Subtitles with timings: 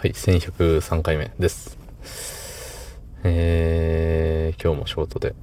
[0.00, 1.76] はい、1103回目です。
[3.22, 5.34] えー、今日も仕事で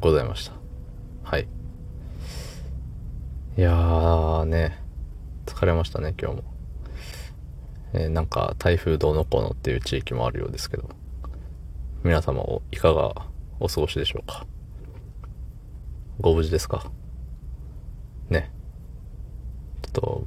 [0.00, 0.52] ございました。
[1.24, 1.48] はい。
[3.58, 4.80] いやーね、
[5.46, 6.44] 疲れましたね、今日も。
[7.94, 10.88] えー、なんか台風どうのこうのっていう地域もあるようですけど、
[12.04, 13.26] 皆様をいかが
[13.58, 14.46] お過ごしでしょうか。
[16.20, 16.92] ご無事ですか？
[18.30, 18.52] ね。
[19.82, 20.26] ちょっと、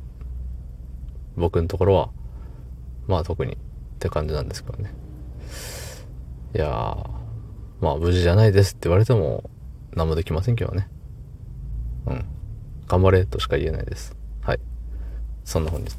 [1.37, 2.09] 僕のところは、
[3.07, 3.57] まあ特にっ
[3.99, 4.93] て感じなんですけどね。
[6.53, 7.09] いやー、
[7.81, 9.49] まあ無事じゃないですって言われても
[9.93, 10.87] 何もできませんけどね。
[12.07, 12.25] うん。
[12.87, 14.15] 頑張れとしか言えないです。
[14.41, 14.59] はい。
[15.43, 15.91] そんな本日。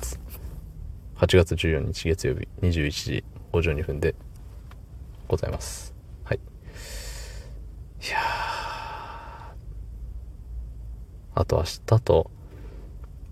[1.16, 4.14] 8月14日月曜日21時52分で
[5.28, 5.94] ございます。
[6.24, 6.36] はい。
[6.36, 6.40] い
[8.10, 8.18] や
[11.34, 12.30] あと明日と、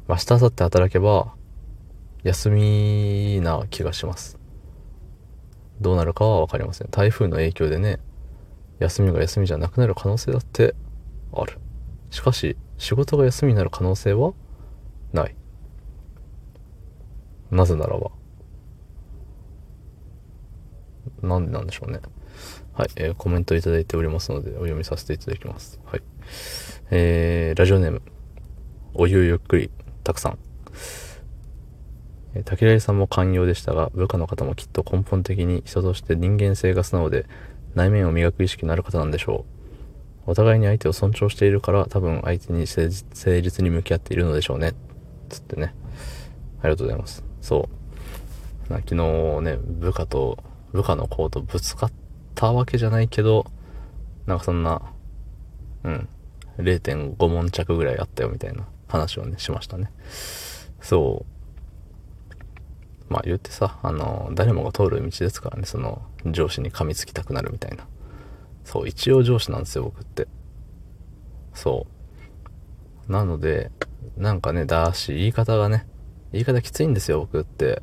[0.08, 1.34] 明日、明後日働けば、
[2.24, 4.38] 休みな気がします。
[5.80, 6.88] どうなるかは分かりません。
[6.90, 8.00] 台風の影響でね、
[8.78, 10.74] 休みが休みじゃなくなる可能性だって
[11.32, 11.58] ある。
[12.10, 14.32] しかし、仕事が休みになる可能性は
[15.12, 15.36] ない。
[17.50, 18.10] なぜならば。
[21.22, 22.00] なんでなんでしょうね。
[22.72, 25.78] はい、えー、コメントいただいておりますので、お読みさせていただきます。
[25.84, 26.02] はい。
[26.90, 28.02] えー、ラジオネーム、
[28.94, 29.70] お湯ゆっくり、
[30.02, 30.38] たくさん。
[32.44, 37.26] 竹平さんも寛容でしたが、部下の方もきっと根本的に人として人間性が素直で、
[37.74, 39.44] 内面を磨く意識のある方なんでしょ
[40.26, 40.30] う。
[40.30, 44.72] お互いに相手を尊重しているから、多分相手に誠実に向き合っているのでしょうね。
[45.28, 45.74] つってね。
[46.60, 47.22] ありがとうございます。
[47.40, 47.84] そう。
[48.68, 50.38] 昨日ね、部下と、
[50.72, 51.92] 部下の子とぶつかっ
[52.34, 53.46] たわけじゃないけど、
[54.26, 54.80] なんかそんな、
[55.84, 56.08] うん、
[56.58, 59.90] 0.5問着ぐらいあったよみたいな話をね、しましたね。
[60.80, 61.33] そう。
[63.14, 67.86] まあ言ってさ、あの、誰もが通る道ですからね、その、上司に噛みつきたくなるみたいな。
[68.64, 70.26] そう、一応上司なんですよ、僕って。
[71.52, 71.86] そ
[73.08, 73.12] う。
[73.12, 73.70] なので、
[74.16, 75.86] なんかね、だし、言い方がね、
[76.32, 77.82] 言い方きついんですよ、僕って。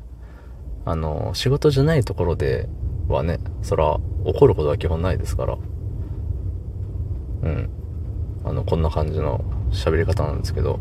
[0.84, 2.68] あの、仕事じゃないところで
[3.08, 5.56] はね、そら、怒ることは基本ないですから。
[7.42, 7.70] うん。
[8.44, 10.78] あの、こんな感じの喋り方なんですけど、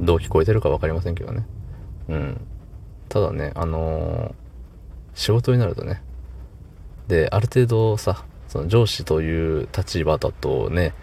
[0.00, 1.46] どう聞こえてるか分かりませんけどね。
[2.08, 2.40] うん。
[3.08, 4.34] ただね、あのー、
[5.14, 6.02] 仕事になるとね、
[7.08, 10.94] で、ある程度さ、その上司という立場だとね、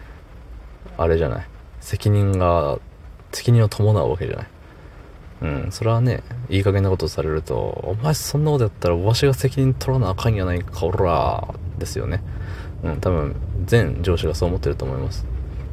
[0.98, 1.46] あれじゃない、
[1.80, 2.78] 責任が、
[3.32, 4.46] 責任を伴うわけじゃない？
[5.42, 12.22] うん、それはね、いい加減なことされると、お前そんなことやったらわしが責任取らなあかんやないか、おらですよね。
[12.84, 13.34] うん、多分、
[13.64, 15.26] 全上司がそう思ってると思います。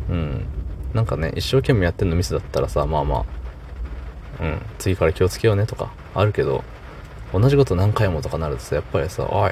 [0.10, 0.46] うん。
[0.94, 3.26] なんかね、一生懸命やってんのミスだったらさ、まあまあ、
[4.42, 6.64] うん、次から気をつけようねとか、あるけど、
[7.34, 9.52] 同じこと何回もとかなるとさ、やっぱりさ、おい、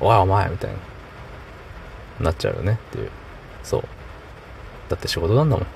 [0.00, 3.10] おいお前みたいな、なっちゃうよねっていう。
[3.62, 3.82] そう。
[4.88, 5.66] だって仕事なんだもん。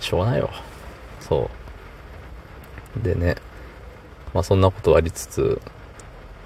[0.00, 0.50] しょうがないよ。
[1.20, 1.50] そ
[2.96, 3.04] う。
[3.04, 3.36] でね、
[4.32, 5.60] まあそんなことありつつ、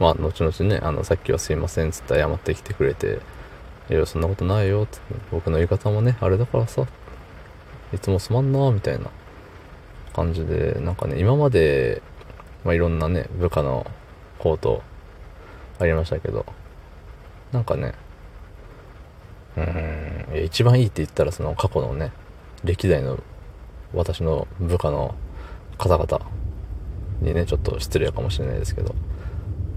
[0.01, 3.21] まあ後々ね、あの、さっきはすいませんっつって謝ってきてくれて、
[3.91, 4.99] いや、そんなことないよって、
[5.31, 6.87] 僕の言い方もね、あれだからさ、
[7.93, 9.11] いつもすまんなみたいな
[10.15, 12.03] 感じで、なんかね、今まで
[12.65, 13.87] まあ、いろんなね、部下の
[14.39, 14.83] コート
[15.79, 16.47] ありましたけど、
[17.53, 17.95] なんかね、
[19.57, 22.11] うん、一番いいって言ったらその過去のね、
[22.65, 23.19] 歴代の
[23.93, 25.15] 私の部下の
[25.77, 26.27] 方々
[27.21, 28.95] にね、ちょっと失礼かもしれないですけど、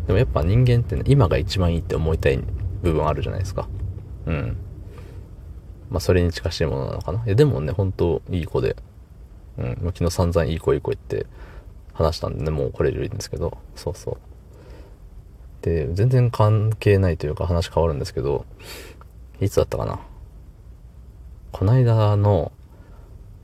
[0.07, 2.39] でもやっぱ人間ってね、今が一番いいって思いたい
[2.81, 3.67] 部分あるじゃないですか。
[4.25, 4.57] うん。
[5.89, 7.23] まあ、それに近しいものなのかな。
[7.25, 8.77] いや、でもね、本当いい子で、
[9.57, 11.25] うん、昨日散々いい子いい子言って、
[11.97, 14.17] 話したんでね、もうこれ以上いいんですけど、そうそう。
[15.65, 18.45] で、全然関係ないというか話変わるんですけど、
[19.41, 19.99] いつだったかな。
[21.51, 22.51] こないだの、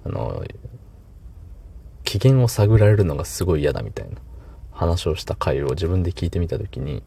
[0.05, 0.43] あの、
[2.03, 4.17] 機嫌を探られるのがすごい嫌だみたいな
[4.71, 7.01] 話をした回を自分で聞いてみたときに、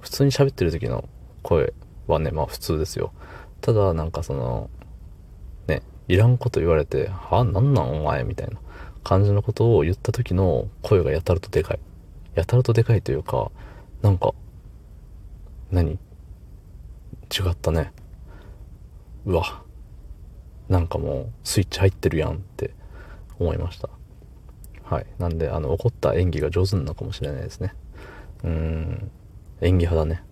[0.00, 1.08] 普通に喋ってる時の
[1.42, 1.72] 声
[2.08, 3.12] はね、まあ普通ですよ。
[3.60, 4.68] ただなんかその、
[6.08, 8.24] いらんこと言われて、はあなんなんお前？
[8.24, 8.58] みたいな。
[9.04, 11.78] 感じのことを言った時の声がやたらとでかい。
[12.34, 13.50] やたらとでかいというか、
[14.02, 14.34] なんか、
[15.70, 15.92] 何？
[15.92, 15.98] 違
[17.48, 17.92] ったね。
[19.24, 19.62] うわ。
[20.68, 22.74] なんかもうスイッチ入ってるやんって
[23.38, 23.88] 思いました。
[24.82, 25.06] はい。
[25.18, 27.74] なんで、あの、怒った演技が上手なのかもしれないですね。
[28.44, 29.10] うーん。
[29.60, 30.22] 演技派だね。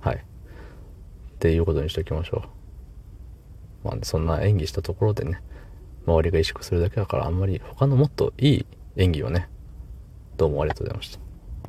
[0.00, 0.16] はい。
[0.16, 0.20] っ
[1.38, 2.55] ていうことにしておきましょう。
[3.86, 5.40] まあ、そんな演技したところでね、
[6.06, 8.66] 周りが萎縮するだけだからあんまり他のもっといい
[8.96, 9.48] 演技をね、
[10.36, 11.25] どうもありがとうございました。